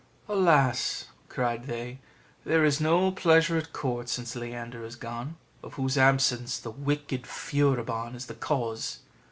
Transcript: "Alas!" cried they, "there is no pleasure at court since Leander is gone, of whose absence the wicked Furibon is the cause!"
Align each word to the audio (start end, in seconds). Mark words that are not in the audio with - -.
"Alas!" 0.27 1.09
cried 1.29 1.67
they, 1.67 1.99
"there 2.43 2.65
is 2.65 2.81
no 2.81 3.11
pleasure 3.11 3.55
at 3.55 3.71
court 3.71 4.09
since 4.09 4.35
Leander 4.35 4.83
is 4.83 4.95
gone, 4.95 5.35
of 5.61 5.75
whose 5.75 5.95
absence 5.95 6.57
the 6.57 6.71
wicked 6.71 7.27
Furibon 7.27 8.15
is 8.15 8.25
the 8.25 8.33
cause!" 8.33 9.01